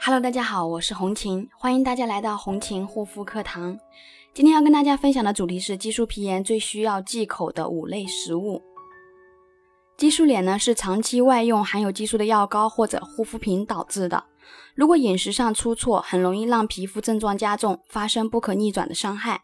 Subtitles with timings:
[0.00, 3.76] Hello，大家好，我是红琴，欢迎大家来到红琴护肤课堂。
[4.32, 8.62] 今天要跟大家分享的主题是激素皮炎最需要忌口的五类食物。
[9.96, 14.24] 激素脸呢是长期外用含有激素的药膏或者护肤品导致的，
[14.76, 19.42] 如果饮食上出错，很容易让皮肤症状加重，发生不可逆转的伤害。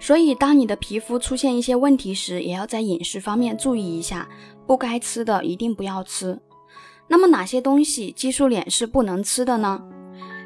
[0.00, 4.28] 所以，当你的皮肤出现一些问题时，也要在饮食方面注意一下，
[4.66, 6.42] 不该吃的一定不要吃。
[7.12, 9.78] 那么哪些东西激素脸是不能吃的呢？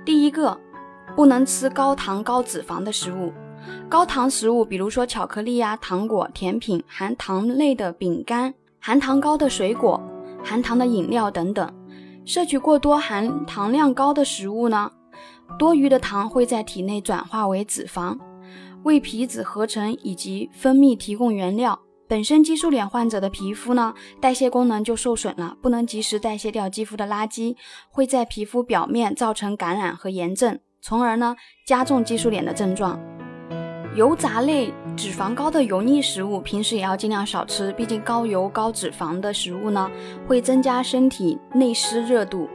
[0.04, 0.60] 第一个，
[1.14, 3.32] 不能吃高糖高脂肪的食物。
[3.88, 10.02] 高糖食物，比如说巧克力呀、糖果、甜品、含糖类的饼干、含糖高的水果、
[10.42, 11.73] 含糖的饮料等等。
[12.24, 14.90] 摄取过多含糖量高的食物呢，
[15.56, 18.18] 多余的糖会在体内转化为脂肪，
[18.82, 21.78] 为皮脂合成以及分泌提供原料。
[22.09, 27.56] 本身激素脸患者的皮肤呢，代谢功能就受损了，不能及时代谢掉肌肤的垃圾，
[27.91, 31.35] 会在皮肤表面造成感染和炎症，从而呢
[31.66, 33.01] 加重激素脸的症状。
[33.96, 39.91] 油炸类、脂肪高的油腻食物，平时也要尽量少吃，毕竟高油高脂肪的食物呢，
[40.29, 42.48] 会增加身体内湿热度，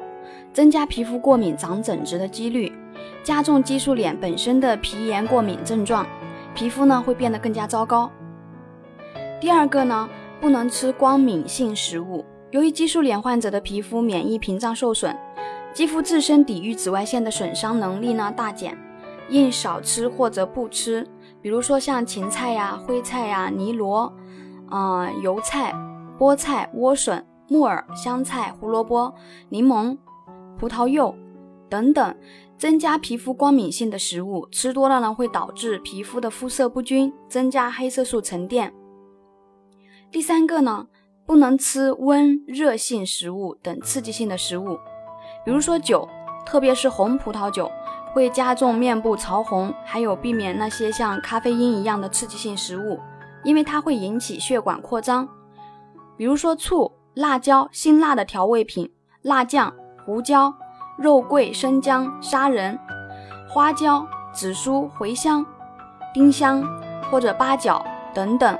[0.53, 2.71] 增加皮肤过敏长疹子的几率，
[3.21, 6.07] 加重激素脸本身的皮炎过敏症状，
[6.55, 8.09] 皮肤呢会变得更加糟糕。
[9.41, 10.07] 第二个呢，
[10.39, 12.23] 不能吃光敏性食物。
[12.51, 15.17] 由于激素脸患者的皮肤免疫屏障受损，
[15.73, 18.77] 肌肤自身抵御紫外线的损伤能力呢大减，
[19.29, 21.07] 应少吃或者不吃。
[21.41, 24.13] 比如说像芹菜呀、灰菜呀、泥螺，
[24.69, 25.73] 啊油菜、
[26.19, 29.11] 菠菜、莴笋、木耳、香菜、胡萝卜、
[29.49, 29.97] 柠檬、
[30.59, 31.15] 葡萄柚
[31.67, 32.15] 等等，
[32.59, 38.71] 增加皮肤光敏性的食物，吃多了呢会导致皮肤的肤色不均，增加黑色素沉淀。
[40.11, 40.87] 第三个呢，
[41.25, 44.77] 不能吃温热性食物等刺激性的食物，
[45.45, 46.07] 比如说酒，
[46.45, 47.71] 特别是红葡萄酒，
[48.11, 52.99] 会加重面部潮红，还有避免那些像咖啡因一样的刺激性食物，
[53.45, 55.25] 因为它会引起血管扩张。
[56.17, 58.91] 比如说醋、辣椒、辛辣的调味品、
[59.21, 59.73] 辣酱、
[60.05, 60.53] 胡椒、
[60.97, 62.77] 肉桂、生姜、砂仁、
[63.47, 65.45] 花椒、紫苏、茴香、
[66.13, 66.61] 丁香
[67.09, 67.81] 或者八角
[68.13, 68.59] 等等。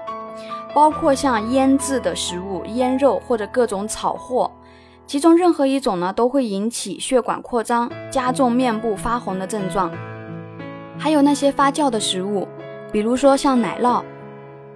[0.74, 4.50] 包括像腌制的食物、腌肉或者各种炒货，
[5.06, 9.92] 其中任何一种呢都会引起血管扩张，加重面部发红的症状。
[10.98, 12.48] 还有那些发酵的食物，
[12.92, 14.02] 比如说像奶酪，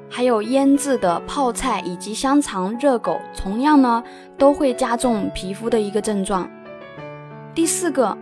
[0.09, 4.03] 还有腌制的泡菜以及香肠、热狗，同样呢
[4.37, 6.49] 都会加重皮肤的一个症状。
[7.53, 8.17] 第四个，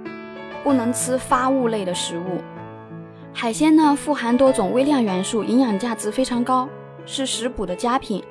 [0.64, 2.42] 不能吃发物类的食物。
[3.34, 6.70] 海鲜呢富含多种微量元素，营养价值非常高。
[7.06, 8.24] 是食补的佳品，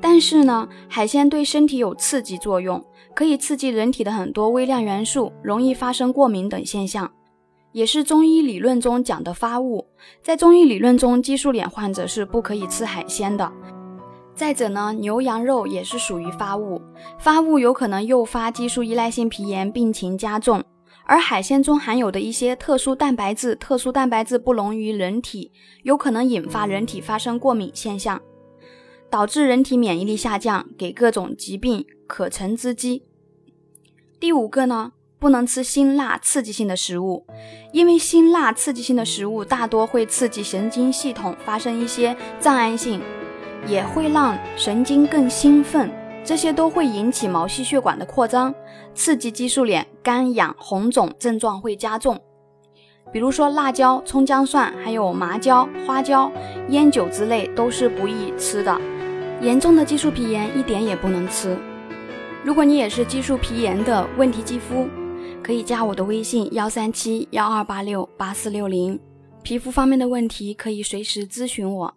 [0.00, 2.84] 但是呢，海鲜对身体有刺激作用，
[3.14, 7.10] 可以刺激人体的很多微量元素，容易发生过敏等现象，
[7.72, 9.86] 也是中医理论中讲的发物。
[10.22, 13.50] 在中医理论中，激素脸患者是不可以吃海鲜的。
[14.34, 16.80] 再者呢，牛羊肉也是属于发物，
[17.18, 20.62] 发物有可能诱发激素依赖性皮炎，病情加重。
[21.08, 25.50] 而海鲜中含有的一些特殊蛋白质，特殊蛋白质不溶于人体，
[25.82, 28.20] 有可能引发人体发生过敏现象，
[29.08, 33.04] 导致人体免疫力下降，给各种疾病可乘之机。
[34.20, 37.26] 第五个呢，不能吃辛辣刺激性的食物，
[37.72, 43.00] 因为辛辣刺激性的食物大多会刺激神经系统发生一些障碍性，
[43.66, 45.90] 也会让神经更兴奋。
[46.28, 48.54] 这些都会引起毛细血管的扩张，
[48.94, 52.20] 刺激激素脸干痒红肿症状会加重。
[53.10, 56.30] 比如说辣椒、葱姜蒜，还有麻椒、花椒、
[56.68, 58.78] 烟酒之类都是不宜吃的。
[59.40, 61.56] 严重的激素皮炎一点也不能吃。
[62.44, 64.86] 如果你也是激素皮炎的问题肌肤，
[65.42, 69.00] 可以加我的微信幺三七幺二八六八四六零，
[69.42, 71.94] 皮肤方面的问题可以随时咨询我。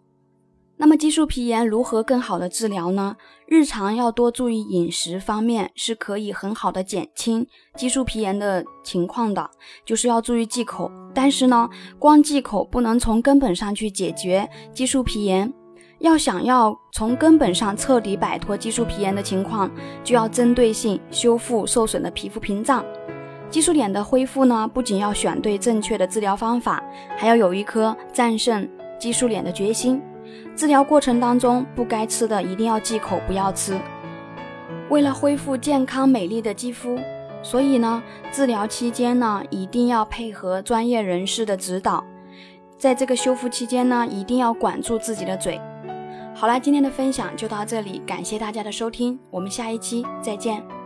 [0.82, 3.16] 那么激素皮炎如何更好的治疗呢？
[3.46, 7.46] 日常要多注意饮食方面，是可以很好的减轻
[7.76, 9.48] 激素皮炎的情况的。
[9.86, 11.70] 就是要注意忌口，但是呢，
[12.00, 15.54] 光忌口不能从根本上去解决激素皮炎。
[16.00, 19.70] 要想要从根本上彻底摆脱激素皮炎的情况，
[20.02, 22.84] 就要针对性修复受损的皮肤屏障。
[23.48, 26.82] 激素脸的恢复呢，不仅要选对正确的治疗方法，
[27.16, 28.68] 还要有一颗战胜
[28.98, 30.02] 激素脸的决心。
[30.54, 33.78] 治疗过程当中，不该吃的一定要忌口，不要吃。
[34.90, 36.98] 为了恢复健康美丽的肌肤，
[37.42, 42.04] 所以呢，治疗期间呢，一定要配合专业人士的指导。
[42.76, 45.60] 在这个修复期间呢，一定要管住自己的嘴。
[46.34, 50.81] 好了，今天的分享就到这里，感谢大家的收听，我们下一期再见。